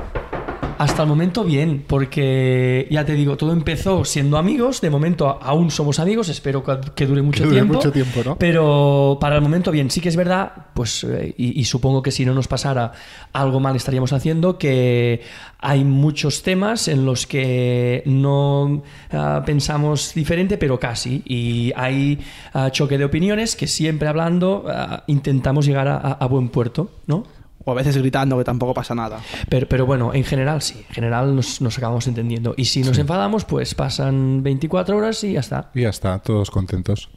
[0.78, 5.72] Hasta el momento bien, porque ya te digo, todo empezó siendo amigos, de momento aún
[5.72, 6.63] somos amigos, espero
[6.96, 7.74] que, dure mucho Que dure tiempo.
[7.76, 8.38] mucho tiempo, ¿no?
[8.38, 12.12] Pero para el momento bien, sí que es verdad, pues, eh, y, y supongo que
[12.12, 12.92] si no nos pasara
[13.34, 15.22] algo mal estaríamos haciendo, que
[15.60, 22.20] hay muchos temas en los que no ah, pensamos diferente, pero casi, y hay
[22.54, 26.92] ah, choque de opiniones que siempre hablando ah, intentamos llegar a, a- a buen puerto,
[27.08, 27.24] ¿no?
[27.67, 29.19] O a veces gritando que tampoco pasa nada.
[29.49, 32.53] Pero, pero bueno, en general sí, en general nos, nos acabamos entendiendo.
[32.56, 35.69] Y si nos enfadamos, pues pasan 24 horas y ya está.
[35.75, 37.10] Y ya está, todos contentos.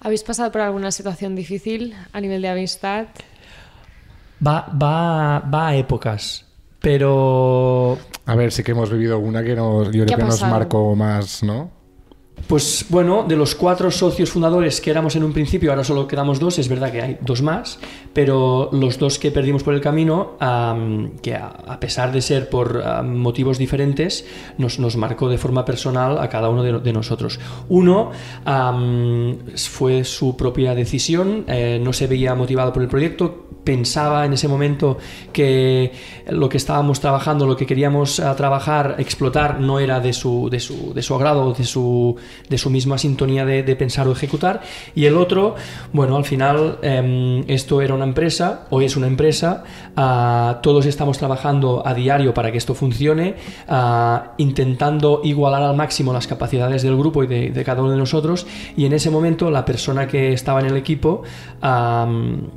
[0.00, 3.06] ¿Habéis pasado por alguna situación difícil a nivel de amistad?
[4.44, 6.44] Va, va, va a épocas,
[6.80, 7.96] pero
[8.26, 10.96] A ver, sí que hemos vivido una que nos, yo ¿Qué creo que nos marcó
[10.96, 11.70] más, ¿no?
[12.46, 16.38] Pues bueno, de los cuatro socios fundadores que éramos en un principio, ahora solo quedamos
[16.38, 17.78] dos, es verdad que hay dos más,
[18.12, 22.84] pero los dos que perdimos por el camino, am, que a, pesar de ser por
[23.04, 24.26] motivos diferentes,
[24.58, 27.40] nos, nos marcó de forma personal a cada uno de, nosotros.
[27.70, 28.10] Uno
[29.56, 34.48] fue su propia decisión, eh, no se veía motivado por el proyecto, pensaba en ese
[34.48, 34.98] momento
[35.32, 35.92] que
[36.28, 40.60] lo que estábamos trabajando, lo que queríamos ah, trabajar, explotar, no era de su, de
[40.60, 42.16] su, de su agrado, de su,
[42.48, 44.60] de su misma sintonía de, de pensar o ejecutar.
[44.94, 45.54] Y el otro,
[45.92, 49.64] bueno, al final em, esto era una empresa o es una empresa,
[49.96, 53.36] ah, todos estamos trabajando a diario para que esto funcione,
[53.68, 58.46] ah, intentando igualar al máximo las capacidades del grupo y de, cada uno de nosotros.
[58.76, 61.22] Y en ese momento la persona que estaba en el equipo,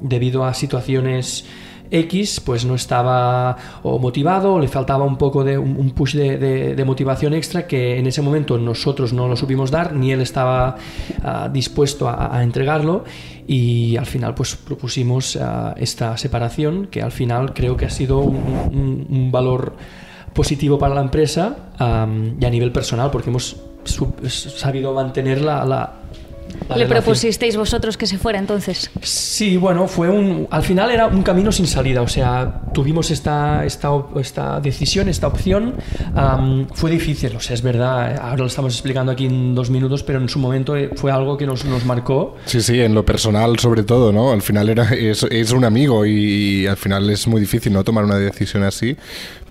[0.02, 1.46] debido a situaciones
[1.92, 7.68] X pues no estaba motivado le faltaba un poco de un, push de, motivación extra
[7.68, 10.76] que en ese momento nosotros no lo supimos dar ni él estaba
[11.24, 13.04] ah, dispuesto a, entregarlo
[13.48, 18.20] y al final pues propusimos ah, esta separación que al final creo que ha sido
[18.20, 19.76] un, valor
[20.34, 23.58] positivo para la empresa y a nivel personal porque hemos
[24.28, 25.94] sabido mantener la, la-
[26.70, 28.90] la ¿Le propusisteis vosotros que se fuera entonces?
[29.02, 30.48] Sí, bueno, fue un.
[30.50, 32.02] Al final era un camino sin salida.
[32.02, 33.90] O sea, tuvimos esta, esta,
[34.20, 35.76] esta decisión, esta opción.
[36.74, 38.18] Fue difícil, o sea, es verdad.
[38.18, 41.38] Ahora lo estamos explicando aquí en dos minutos, pero en su momento eh, fue algo
[41.38, 42.36] que nos, nos marcó.
[42.46, 44.32] Sí, sí, en lo personal sobre todo, ¿no?
[44.32, 47.84] Al final era, es, es un amigo y al final es muy difícil, ¿no?
[47.84, 48.98] Tomar una decisión así,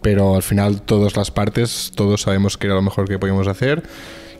[0.03, 3.83] pero al final todas las partes, todos sabemos que era lo mejor que podíamos hacer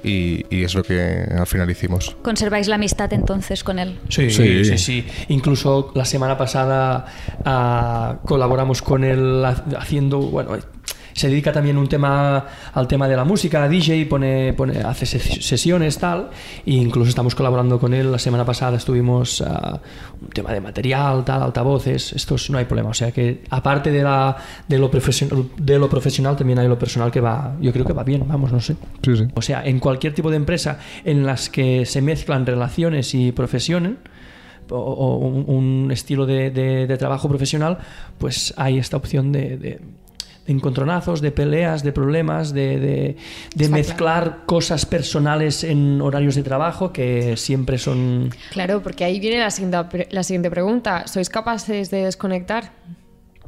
[0.05, 2.17] y, y es lo que al final hicimos.
[2.23, 3.99] ¿Conserváis la amistad entonces con él?
[4.09, 4.65] Sí, Sí.
[4.65, 5.07] sí, sí.
[5.29, 7.07] Incluso la semana pasada
[7.45, 10.57] ah, colaboramos con él ha- haciendo, bueno,
[11.15, 15.41] se dedica también un tema al tema de la música, DJ, pone, pone, hace ses-
[15.41, 16.29] sesiones tal,
[16.67, 18.13] e incluso estamos colaborando con él.
[18.13, 19.81] La semana pasada estuvimos ah,
[20.21, 22.91] un tema de material, tal, altavoces, estos no hay problema.
[22.91, 24.37] O sea que aparte de la
[24.69, 27.93] de lo profesional, de lo profesional también hay lo personal que va, yo creo que
[27.95, 28.77] va bien, vamos, no sé.
[29.03, 29.25] Sí, sí.
[29.35, 33.99] O sea, en cualquier tipo de empresa en las que se mezclan relaciones y profesión,
[34.71, 37.79] o, un, un estilo de, de- de trabajo profesional,
[38.19, 39.81] pues hay esta opción de, de-
[40.47, 43.17] de encontronazos, de peleas, de problemas, de,
[43.55, 48.31] de- mezclar cosas personales en horarios de trabajo que siempre son...
[48.51, 51.07] Claro, porque ahí viene la siguiente, la siguiente pregunta.
[51.07, 52.73] ¿Sois capaces de desconectar?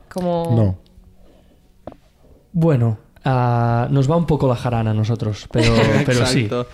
[0.09, 0.55] Como...
[0.57, 0.79] No.
[2.53, 5.75] Bueno, ah, nos va un poco la jarana a nosotros, pero,
[6.07, 6.45] pero sí.
[6.45, 6.67] Exacto.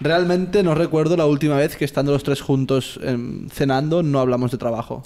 [0.00, 4.50] Realmente no recuerdo la última vez que estando los tres juntos em, cenando no hablamos
[4.50, 5.02] de trabajo.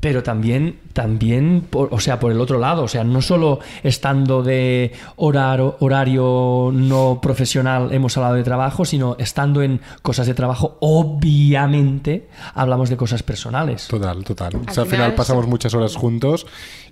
[0.00, 4.42] Pero también, también por- o sea, por el otro lado, o sea, no solo estando
[4.42, 10.78] de horario, horario no profesional hemos hablado de trabajo, sino estando en cosas de trabajo,
[10.80, 13.88] obviamente hablamos de cosas personales.
[13.88, 14.56] Total, total.
[14.56, 16.46] O Al sea, al final final pasamos muchas horas juntos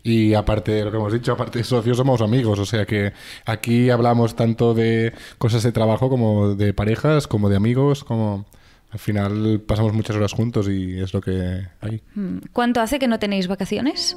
[0.05, 2.59] Y aparte de lo que hemos dicho, aparte de socios, somos amigos.
[2.59, 3.13] O sea que
[3.47, 8.45] aquí hablamos tanto de cosas de trabajo como de parejas, como de amigos, como...
[8.91, 12.03] Al final pasamos muchas horas juntos y es lo que hay.
[12.15, 14.17] Mm, ¿Cuánto hace que no tenéis vacaciones?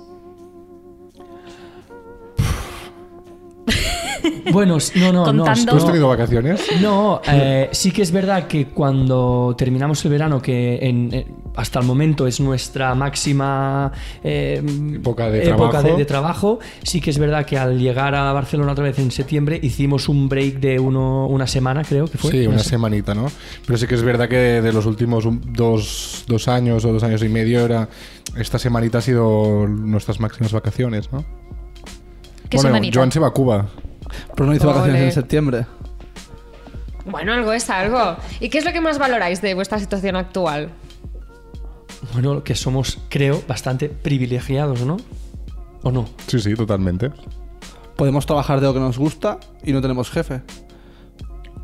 [4.52, 5.44] Bueno, no, no, no.
[5.46, 5.88] Contando- ¿Tú has no.
[5.88, 6.62] tenido vacaciones?
[6.82, 11.80] No, eh, sí que es verdad que cuando terminamos el verano, que en- eh, hasta
[11.80, 13.92] el momento es nuestra máxima
[14.24, 14.62] eh,
[14.96, 15.88] Época de época trabajo.
[15.90, 19.12] de, de trabajo, sí que es verdad que al llegar a Barcelona otra vez en
[19.12, 22.32] septiembre hicimos un break de uno, una semana, creo que fue.
[22.32, 23.28] Sí, una se- semanita, ¿no?
[23.66, 27.22] Pero sí que es verdad que de los últimos dos, dos años o dos años
[27.24, 27.88] y medio era
[28.38, 31.24] esta semanita ha sido nuestras máximas vacaciones, ¿no?
[32.50, 33.00] ¿Qué bueno, semanita?
[33.00, 33.68] Joan se va a Cuba.
[34.36, 35.66] Pero no hice vacaciones en septiembre.
[37.06, 38.16] Bueno, algo es algo.
[38.40, 40.70] ¿Y qué es lo que más valoráis de vuestra situación actual?
[42.14, 44.98] Bueno, que somos, creo, bastante privilegiados, ¿no?
[45.84, 46.08] ¿O no?
[46.28, 47.12] Sí, sí, totalmente.
[47.96, 50.42] Podemos trabajar de lo que nos gusta y no tenemos jefe.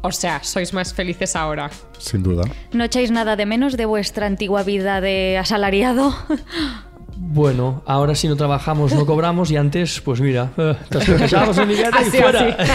[0.01, 1.69] O sea, sois más felices ahora.
[1.97, 2.43] Sin duda.
[2.71, 6.15] ¿No echáis nada de menos de vuestra antigua vida de asalariado?
[7.19, 11.97] Bueno, ahora si no trabajamos no cobramos y antes, pues mira, eh, te un billete
[12.01, 12.57] y fuera.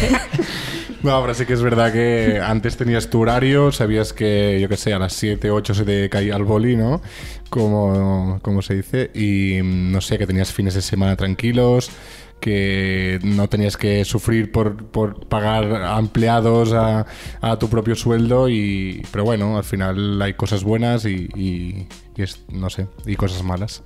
[1.02, 4.76] No, ahora sí que es verdad que antes tenías tu horario, sabías que, yo qué
[4.76, 7.02] sé, a las 7, 8 se te caía el boli, ¿no?
[7.50, 9.10] Como, como se dice.
[9.12, 11.90] Y mm, no sé, que tenías fines de semana tranquilos,
[12.38, 17.04] que no tenías que sufrir por, por pagar a empleados a,
[17.40, 18.48] a tu propio sueldo.
[18.48, 23.16] Y, pero bueno, al final hay cosas buenas y, y- y es, no sé, y
[23.16, 23.82] cosas malas.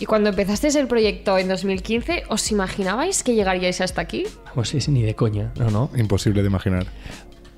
[0.00, 4.24] Y cuando empezasteis el proyecto en 2015, ¿os imaginabais que llegaríais hasta aquí?
[4.54, 5.90] Pues es ni de coña, no, no.
[5.94, 6.86] Imposible de imaginar.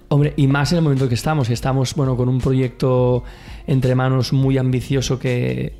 [0.09, 3.23] Hombre, y más en el momento que estamos, que estamos bueno, con un proyecto
[3.67, 5.75] entre manos muy ambicioso que,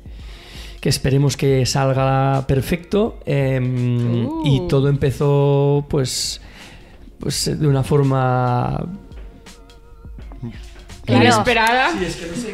[0.79, 3.19] que esperemos que salga perfecto.
[3.25, 4.43] eh, Uh.
[4.45, 6.39] Y todo empezó pues,
[7.19, 8.85] pues de una forma...
[11.05, 11.23] Claro.
[11.25, 11.89] Inesperada.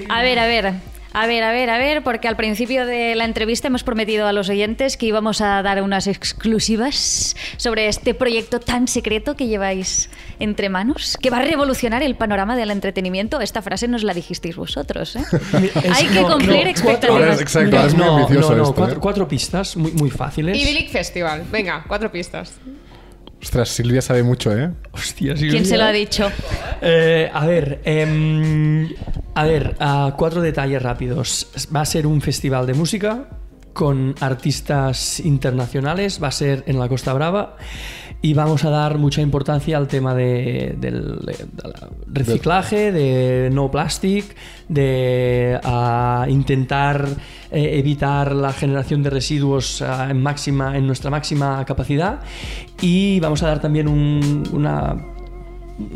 [0.10, 0.74] A ver, a ver.
[1.12, 4.32] A ver, a ver, a ver, porque al principio de la entrevista hemos prometido a
[4.34, 10.10] los oyentes que íbamos a dar unas exclusivas sobre este proyecto tan secreto que lleváis
[10.40, 13.42] entre manos, que va a revolucionar el panorama del entretenimiento.
[13.42, 15.24] Esta frase nos la dijisteis vosotros, ¿eh?
[15.84, 17.42] Es- Hay que no, cumplir no, expectativas.
[17.42, 19.00] Exacto, ahora es muy no, ambicioso no, no, esto, cuatro, ¿eh?
[19.02, 20.58] cuatro pistas muy, muy fáciles.
[20.58, 21.44] Idyllic Festival.
[21.52, 22.54] Venga, cuatro pistas.
[23.42, 24.72] Ostras, Silvia sabe mucho, ¿eh?
[24.92, 26.30] Hostia, ¿Quién se lo ha dicho?
[26.82, 28.90] Eh, a ver, em,
[29.34, 29.76] a ver,
[30.18, 31.48] cuatro detalles rápidos.
[31.74, 33.30] Va a ser un festival de música
[33.74, 37.56] con artistas internacionales, va a ser en la Costa Brava
[38.22, 41.74] y vamos a dar mucha importancia al tema de- del de- del
[42.08, 44.36] reciclaje, de no plastic,
[44.68, 45.58] de
[46.28, 47.08] intentar
[47.52, 52.20] eh, evitar la generación de residuos ah, en, máxima, en nuestra máxima capacidad
[52.82, 54.96] y vamos a dar también un- una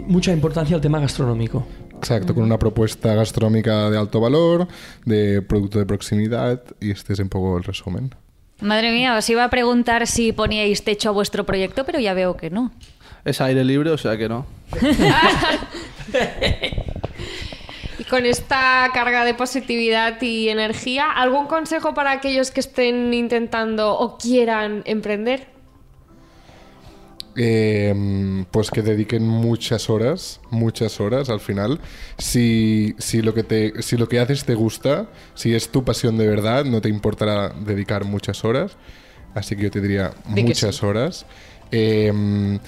[0.07, 1.65] mucha importancia al tema gastronómico.
[1.97, 4.67] Exacto, con una propuesta gastronómica de alto valor,
[5.05, 8.13] de producto de proximidad, y este es un poco el resumen.
[8.61, 12.37] Madre mía, os iba a preguntar si poníais techo a vuestro proyecto, pero ya veo
[12.37, 12.71] que no.
[13.25, 14.45] Es aire libre, o sea que no.
[17.99, 23.93] Y con esta carga de positividad y energía, ¿algún consejo para aquellos que estén intentando
[23.97, 25.52] o quieran emprender?
[27.36, 31.80] Eh, pues que dediquen muchas horas, muchas horas al final.
[32.17, 36.17] Si, si, lo que te, si lo que haces te gusta, si es tu pasión
[36.17, 38.78] de verdad, no te importará dedicar muchas horas.
[39.34, 40.86] Así que yo te diría Di muchas sí.
[40.86, 41.26] horas.
[41.72, 42.60] Eh,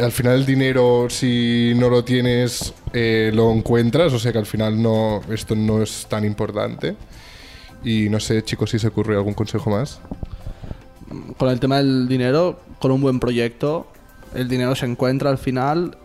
[0.00, 4.12] al final el dinero, si no lo tienes, eh, lo encuentras.
[4.12, 6.96] O sea que al final no, esto no es tan importante.
[7.84, 10.00] Y no sé, chicos, si se ocurre algún consejo más.
[11.36, 13.86] Con el tema del dinero, con un buen proyecto,
[14.34, 15.96] el dinero se encuentra al final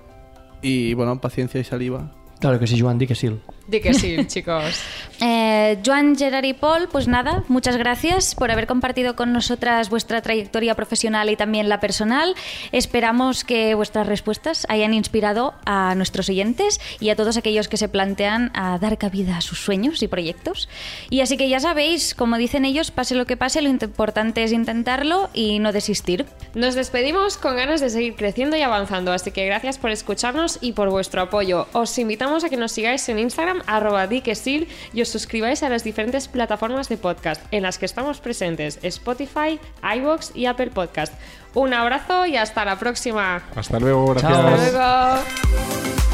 [0.62, 2.16] y bueno, paciencia y saliva.
[2.40, 3.38] Claro que sí, Joan, di que sí.
[3.70, 4.82] Di que sí, chicos.
[5.22, 10.22] Eh, Joan, Gerard y Paul, pues nada, muchas gracias por haber compartido con nosotras vuestra
[10.22, 12.36] trayectoria profesional y también la personal.
[12.72, 17.90] Esperamos que vuestras respuestas hayan inspirado a nuestros oyentes y a todos aquellos que se
[17.90, 20.70] plantean a dar cabida a sus sueños y proyectos.
[21.10, 24.52] Y así que ya sabéis, como dicen ellos, pase lo que pase, lo importante es
[24.52, 26.26] intentarlo y no desistir.
[26.56, 30.72] Nos despedimos con ganas de seguir creciendo y avanzando, así que gracias por escucharnos y
[30.72, 31.68] por vuestro apoyo.
[31.74, 35.84] Os invitamos a que nos sigáis en Instagram, arroba diquesil, y os suscribáis a las
[35.84, 39.60] diferentes plataformas de podcast en las que estamos presentes, Spotify,
[39.96, 41.14] iVoox y Apple Podcast.
[41.54, 43.42] Un abrazo y hasta la próxima.
[43.56, 44.32] Hasta luego, gracias.
[44.32, 44.48] Chao.
[44.48, 45.24] Hasta
[45.56, 46.09] luego.